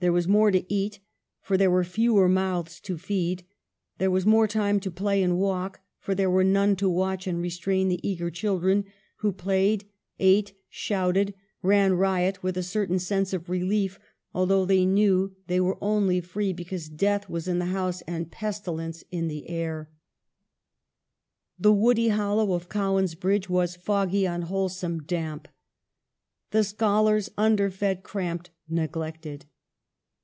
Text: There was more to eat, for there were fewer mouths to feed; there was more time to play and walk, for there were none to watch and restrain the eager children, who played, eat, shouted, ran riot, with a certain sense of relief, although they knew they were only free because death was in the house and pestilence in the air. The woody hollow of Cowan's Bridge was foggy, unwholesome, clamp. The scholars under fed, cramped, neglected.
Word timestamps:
There 0.00 0.12
was 0.12 0.28
more 0.28 0.50
to 0.50 0.70
eat, 0.70 1.00
for 1.40 1.56
there 1.56 1.70
were 1.70 1.82
fewer 1.82 2.28
mouths 2.28 2.78
to 2.80 2.98
feed; 2.98 3.42
there 3.96 4.10
was 4.10 4.26
more 4.26 4.46
time 4.46 4.78
to 4.80 4.90
play 4.90 5.22
and 5.22 5.38
walk, 5.38 5.80
for 5.98 6.14
there 6.14 6.28
were 6.28 6.44
none 6.44 6.76
to 6.76 6.90
watch 6.90 7.26
and 7.26 7.40
restrain 7.40 7.88
the 7.88 8.06
eager 8.06 8.30
children, 8.30 8.84
who 9.20 9.32
played, 9.32 9.86
eat, 10.18 10.52
shouted, 10.68 11.32
ran 11.62 11.94
riot, 11.94 12.42
with 12.42 12.58
a 12.58 12.62
certain 12.62 12.98
sense 12.98 13.32
of 13.32 13.48
relief, 13.48 13.98
although 14.34 14.66
they 14.66 14.84
knew 14.84 15.34
they 15.46 15.58
were 15.58 15.78
only 15.80 16.20
free 16.20 16.52
because 16.52 16.90
death 16.90 17.30
was 17.30 17.48
in 17.48 17.58
the 17.58 17.64
house 17.64 18.02
and 18.02 18.30
pestilence 18.30 19.04
in 19.10 19.28
the 19.28 19.48
air. 19.48 19.88
The 21.58 21.72
woody 21.72 22.08
hollow 22.08 22.52
of 22.52 22.68
Cowan's 22.68 23.14
Bridge 23.14 23.48
was 23.48 23.74
foggy, 23.74 24.26
unwholesome, 24.26 25.00
clamp. 25.06 25.48
The 26.50 26.62
scholars 26.62 27.30
under 27.38 27.70
fed, 27.70 28.02
cramped, 28.02 28.50
neglected. 28.68 29.46